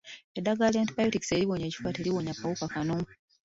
Eddagala 0.37 0.71
lya 0.73 0.81
Antibiotics 0.83 1.33
eriwonya 1.35 1.65
ekifuba 1.67 1.95
teriwonya 1.95 2.33
kawuka 2.39 2.65
kono. 2.73 2.97